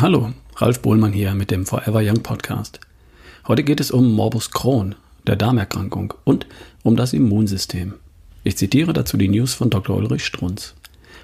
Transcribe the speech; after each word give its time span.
Hallo, 0.00 0.32
Ralf 0.54 0.80
Bohlmann 0.80 1.12
hier 1.12 1.34
mit 1.34 1.50
dem 1.50 1.66
Forever 1.66 2.00
Young 2.04 2.22
Podcast. 2.22 2.78
Heute 3.48 3.64
geht 3.64 3.80
es 3.80 3.90
um 3.90 4.12
Morbus 4.12 4.52
Crohn, 4.52 4.94
der 5.26 5.34
Darmerkrankung 5.34 6.14
und 6.22 6.46
um 6.84 6.94
das 6.94 7.12
Immunsystem. 7.12 7.94
Ich 8.44 8.56
zitiere 8.56 8.92
dazu 8.92 9.16
die 9.16 9.26
News 9.26 9.54
von 9.54 9.70
Dr. 9.70 9.96
Ulrich 9.96 10.24
Strunz. 10.24 10.76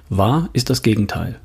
Wahr 0.09 0.49
ist 0.55 0.71
das 0.71 0.83
Gegenteil. 0.83 1.39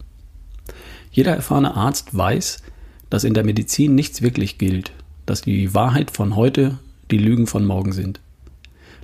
Jeder 1.12 1.36
erfahrene 1.36 1.76
Arzt 1.76 2.18
weiß, 2.18 2.64
dass 3.12 3.24
in 3.24 3.36
der 3.36 3.44
Medizin 3.44 3.94
nichts 3.94 4.24
wirklich 4.24 4.58
gilt, 4.58 4.92
dass 5.28 5.44
die 5.44 5.76
Wahrheit 5.76 6.10
von 6.10 6.36
heute 6.36 6.80
die 7.12 7.20
Lügen 7.20 7.46
von 7.46 7.64
morgen 7.64 7.92
sind. 7.92 8.22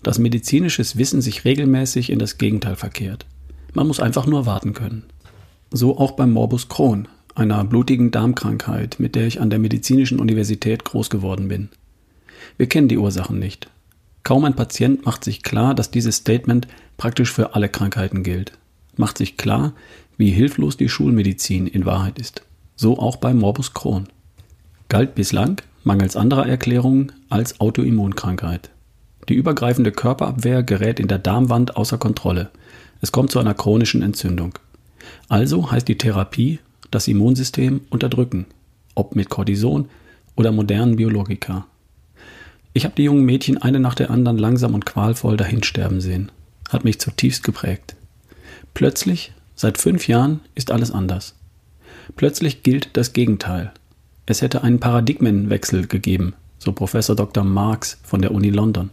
Dass 0.02 0.18
medizinisches 0.18 0.98
Wissen 0.98 1.22
sich 1.22 1.46
regelmäßig 1.46 2.10
in 2.10 2.18
das 2.18 2.40
Gegenteil 2.40 2.76
verkehrt. 2.76 3.28
Man 3.76 3.86
muss 3.86 4.00
einfach 4.00 4.26
nur 4.26 4.48
warten 4.48 4.74
können. 4.74 5.04
So 5.70 6.00
auch 6.00 6.14
beim 6.14 6.32
Morbus 6.32 6.70
Crohn, 6.70 7.08
einer 7.36 7.64
blutigen 7.66 8.12
Darmkrankheit, 8.12 8.96
mit 9.00 9.16
der 9.16 9.28
ich 9.28 9.42
an 9.42 9.50
der 9.50 9.60
Medizinischen 9.60 10.20
Universität 10.20 10.86
groß 10.86 11.10
geworden 11.10 11.50
bin. 11.50 11.70
Wir 12.58 12.68
kennen 12.68 12.88
die 12.88 12.98
Ursachen 12.98 13.38
nicht. 13.38 13.70
Kaum 14.24 14.46
ein 14.46 14.56
Patient 14.56 15.06
macht 15.06 15.24
sich 15.24 15.44
klar, 15.44 15.76
dass 15.76 15.92
dieses 15.92 16.16
Statement 16.18 16.68
praktisch 16.98 17.32
für 17.32 17.54
alle 17.54 17.70
Krankheiten 17.70 18.24
gilt. 18.24 18.54
Macht 18.96 19.18
sich 19.18 19.38
klar, 19.38 19.74
wie 20.18 20.32
hilflos 20.32 20.78
die 20.78 20.90
Schulmedizin 20.90 21.68
in 21.68 21.86
Wahrheit 21.86 22.18
ist. 22.18 22.42
So 22.76 22.98
auch 22.98 23.18
bei 23.18 23.34
Morbus 23.34 23.74
Crohn. 23.74 24.08
Galt 24.90 25.16
bislang, 25.16 25.62
mangels 25.84 26.16
anderer 26.16 26.48
Erklärungen, 26.48 27.12
als 27.30 27.60
Autoimmunkrankheit. 27.60 28.70
Die 29.28 29.34
übergreifende 29.34 29.92
Körperabwehr 29.92 30.64
gerät 30.64 31.00
in 31.00 31.08
der 31.08 31.20
Darmwand 31.20 31.76
außer 31.76 31.98
Kontrolle. 31.98 32.50
Es 33.02 33.12
kommt 33.12 33.32
zu 33.32 33.40
einer 33.40 33.54
chronischen 33.54 34.02
Entzündung. 34.02 34.58
Also 35.28 35.72
heißt 35.72 35.88
die 35.88 35.98
Therapie 35.98 36.60
das 36.92 37.08
Immunsystem 37.08 37.82
unterdrücken, 37.90 38.46
ob 38.96 39.16
mit 39.16 39.30
Cortison 39.30 39.90
oder 40.36 40.52
modernen 40.52 40.96
Biologika. 40.96 41.66
Ich 42.74 42.84
habe 42.84 42.96
die 42.96 43.04
jungen 43.04 43.24
Mädchen 43.26 43.58
eine 43.58 43.80
nach 43.80 43.96
der 43.96 44.10
anderen 44.10 44.38
langsam 44.38 44.74
und 44.74 44.86
qualvoll 44.86 45.38
dahinsterben 45.38 46.02
sehen. 46.02 46.32
Hat 46.70 46.84
mich 46.84 47.00
zutiefst 47.00 47.44
geprägt. 47.44 47.96
Plötzlich, 48.74 49.32
seit 49.56 49.78
fünf 49.78 50.08
Jahren, 50.08 50.42
ist 50.56 50.72
alles 50.72 50.92
anders. 50.92 51.36
Plötzlich 52.16 52.64
gilt 52.64 52.90
das 52.94 53.14
Gegenteil. 53.14 53.72
Es 54.26 54.42
hätte 54.42 54.64
einen 54.64 54.80
Paradigmenwechsel 54.80 55.88
gegeben, 55.88 56.34
so 56.58 56.74
Professor 56.74 57.16
Dr. 57.16 57.44
Marx 57.44 57.98
von 58.04 58.22
der 58.22 58.32
Uni 58.32 58.50
London. 58.50 58.90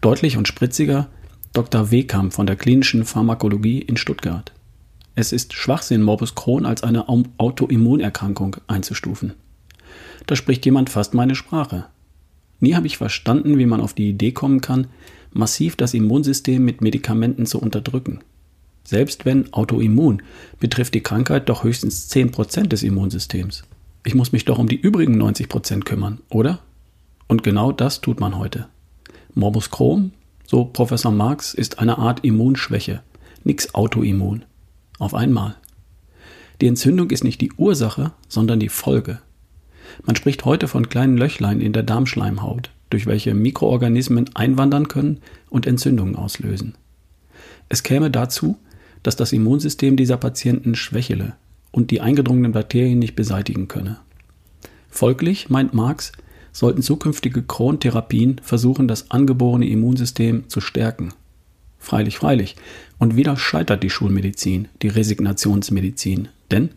Deutlich 0.00 0.36
und 0.36 0.48
spritziger 0.48 1.08
Dr. 1.52 1.90
Wehkamp 1.90 2.32
von 2.32 2.46
der 2.46 2.56
klinischen 2.56 3.04
Pharmakologie 3.04 3.80
in 3.80 3.96
Stuttgart. 3.96 4.52
Es 5.18 5.32
ist 5.32 5.54
Schwachsinn, 5.54 6.02
Morbus 6.02 6.34
Crohn 6.34 6.66
als 6.66 6.82
eine 6.82 7.08
Autoimmunerkrankung 7.08 8.58
einzustufen. 8.66 9.32
Da 10.26 10.36
spricht 10.36 10.66
jemand 10.66 10.90
fast 10.90 11.14
meine 11.14 11.34
Sprache. 11.34 11.86
Nie 12.60 12.74
habe 12.74 12.86
ich 12.86 12.98
verstanden, 12.98 13.56
wie 13.56 13.64
man 13.64 13.80
auf 13.80 13.94
die 13.94 14.10
Idee 14.10 14.32
kommen 14.32 14.60
kann, 14.60 14.88
massiv 15.32 15.74
das 15.74 15.94
Immunsystem 15.94 16.62
mit 16.62 16.82
Medikamenten 16.82 17.46
zu 17.46 17.58
unterdrücken. 17.58 18.20
Selbst 18.84 19.24
wenn 19.24 19.50
Autoimmun, 19.54 20.20
betrifft 20.60 20.92
die 20.92 21.02
Krankheit 21.02 21.48
doch 21.48 21.64
höchstens 21.64 22.10
10% 22.12 22.66
des 22.66 22.82
Immunsystems. 22.82 23.62
Ich 24.04 24.14
muss 24.14 24.32
mich 24.32 24.44
doch 24.44 24.58
um 24.58 24.68
die 24.68 24.78
übrigen 24.78 25.20
90% 25.20 25.84
kümmern, 25.84 26.20
oder? 26.28 26.58
Und 27.26 27.42
genau 27.42 27.72
das 27.72 28.02
tut 28.02 28.20
man 28.20 28.36
heute. 28.36 28.68
Morbus 29.32 29.70
Crohn, 29.70 30.12
so 30.46 30.66
Professor 30.66 31.10
Marx, 31.10 31.54
ist 31.54 31.78
eine 31.78 31.96
Art 31.96 32.22
Immunschwäche, 32.22 33.00
nix 33.44 33.74
Autoimmun 33.74 34.44
auf 34.98 35.14
einmal. 35.14 35.56
Die 36.60 36.66
Entzündung 36.66 37.10
ist 37.10 37.24
nicht 37.24 37.40
die 37.40 37.52
Ursache, 37.52 38.12
sondern 38.28 38.60
die 38.60 38.68
Folge. 38.68 39.20
Man 40.04 40.16
spricht 40.16 40.44
heute 40.44 40.68
von 40.68 40.88
kleinen 40.88 41.16
Löchlein 41.16 41.60
in 41.60 41.72
der 41.72 41.82
Darmschleimhaut, 41.82 42.70
durch 42.90 43.06
welche 43.06 43.34
Mikroorganismen 43.34 44.30
einwandern 44.34 44.88
können 44.88 45.20
und 45.50 45.66
Entzündungen 45.66 46.16
auslösen. 46.16 46.74
Es 47.68 47.82
käme 47.82 48.10
dazu, 48.10 48.56
dass 49.02 49.16
das 49.16 49.32
Immunsystem 49.32 49.96
dieser 49.96 50.16
Patienten 50.16 50.74
schwächele 50.74 51.34
und 51.72 51.90
die 51.90 52.00
eingedrungenen 52.00 52.52
Bakterien 52.52 52.98
nicht 52.98 53.16
beseitigen 53.16 53.68
könne. 53.68 53.98
Folglich, 54.88 55.50
meint 55.50 55.74
Marx, 55.74 56.12
sollten 56.52 56.80
zukünftige 56.80 57.42
Crohn-Therapien 57.42 58.40
versuchen, 58.42 58.88
das 58.88 59.10
angeborene 59.10 59.68
Immunsystem 59.68 60.48
zu 60.48 60.60
stärken 60.60 61.10
Freilich, 61.78 62.18
freilich. 62.18 62.56
Und 62.98 63.16
wieder 63.16 63.36
scheitert 63.36 63.82
die 63.82 63.90
Schulmedizin, 63.90 64.68
die 64.82 64.88
Resignationsmedizin. 64.88 66.28
Denn 66.50 66.70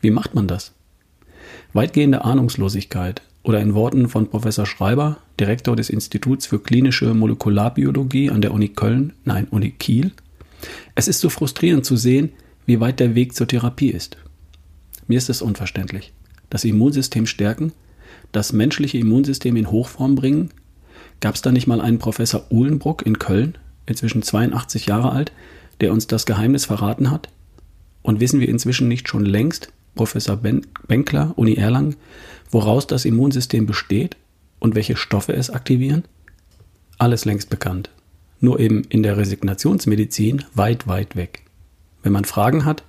wie 0.00 0.10
macht 0.10 0.34
man 0.34 0.48
das? 0.48 0.72
Weitgehende 1.72 2.24
Ahnungslosigkeit 2.24 3.22
oder 3.42 3.60
in 3.60 3.74
Worten 3.74 4.08
von 4.08 4.28
Professor 4.28 4.66
Schreiber, 4.66 5.18
Direktor 5.38 5.76
des 5.76 5.88
Instituts 5.88 6.46
für 6.46 6.58
klinische 6.58 7.14
Molekularbiologie 7.14 8.30
an 8.30 8.42
der 8.42 8.52
Uni 8.52 8.68
Köln, 8.68 9.12
nein, 9.24 9.46
Uni 9.50 9.70
Kiel. 9.70 10.12
Es 10.94 11.08
ist 11.08 11.20
so 11.20 11.30
frustrierend 11.30 11.86
zu 11.86 11.96
sehen, 11.96 12.32
wie 12.66 12.80
weit 12.80 13.00
der 13.00 13.14
Weg 13.14 13.34
zur 13.34 13.48
Therapie 13.48 13.90
ist. 13.90 14.16
Mir 15.06 15.18
ist 15.18 15.30
es 15.30 15.42
unverständlich. 15.42 16.12
Das 16.50 16.64
Immunsystem 16.64 17.26
stärken, 17.26 17.72
das 18.32 18.52
menschliche 18.52 18.98
Immunsystem 18.98 19.56
in 19.56 19.70
Hochform 19.70 20.14
bringen? 20.14 20.50
Gab 21.20 21.34
es 21.34 21.42
da 21.42 21.52
nicht 21.52 21.66
mal 21.66 21.80
einen 21.80 21.98
Professor 21.98 22.46
Uhlenbruck 22.50 23.04
in 23.06 23.18
Köln, 23.18 23.58
inzwischen 23.90 24.22
82 24.22 24.86
Jahre 24.86 25.12
alt, 25.12 25.32
der 25.80 25.92
uns 25.92 26.06
das 26.06 26.26
Geheimnis 26.26 26.64
verraten 26.66 27.10
hat? 27.10 27.28
Und 28.02 28.20
wissen 28.20 28.40
wir 28.40 28.48
inzwischen 28.48 28.88
nicht 28.88 29.08
schon 29.08 29.24
längst, 29.24 29.72
Professor 29.94 30.36
ben 30.36 30.66
Benkler, 30.86 31.34
Uni 31.36 31.54
Erlangen, 31.54 31.96
woraus 32.50 32.86
das 32.86 33.04
Immunsystem 33.04 33.66
besteht 33.66 34.16
und 34.58 34.74
welche 34.74 34.96
Stoffe 34.96 35.32
es 35.32 35.50
aktivieren? 35.50 36.04
Alles 36.98 37.24
längst 37.24 37.50
bekannt. 37.50 37.90
Nur 38.40 38.60
eben 38.60 38.84
in 38.84 39.02
der 39.02 39.16
Resignationsmedizin 39.16 40.44
weit, 40.54 40.86
weit 40.86 41.16
weg. 41.16 41.42
Wenn 42.02 42.12
man 42.12 42.24
Fragen 42.24 42.64
hat, 42.64 42.82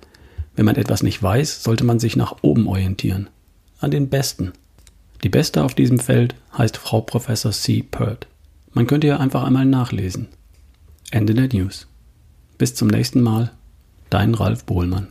wenn 0.54 0.64
man 0.64 0.76
etwas 0.76 1.02
nicht 1.02 1.22
weiß, 1.22 1.62
sollte 1.62 1.84
man 1.84 1.98
sich 1.98 2.16
nach 2.16 2.36
oben 2.42 2.66
orientieren. 2.66 3.28
An 3.80 3.90
den 3.90 4.08
Besten. 4.08 4.52
Die 5.22 5.28
Beste 5.28 5.62
auf 5.62 5.74
diesem 5.74 5.98
Feld 5.98 6.34
heißt 6.56 6.76
Frau 6.76 7.00
Professor 7.00 7.52
C. 7.52 7.82
Pert. 7.82 8.26
Man 8.72 8.86
könnte 8.86 9.06
ja 9.06 9.18
einfach 9.18 9.44
einmal 9.44 9.66
nachlesen. 9.66 10.28
Ende 11.12 11.34
der 11.34 11.48
News. 11.48 11.88
Bis 12.56 12.74
zum 12.74 12.88
nächsten 12.88 13.20
Mal, 13.20 13.52
dein 14.08 14.32
Ralf 14.34 14.64
Bohlmann. 14.64 15.08